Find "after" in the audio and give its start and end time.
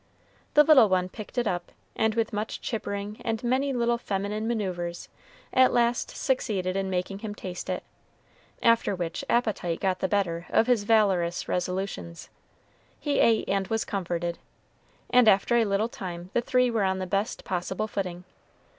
8.63-8.95, 15.27-15.55